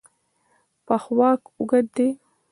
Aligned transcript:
پښواک 0.85 1.41
اوږد 1.55 1.85
دی. 1.95 2.09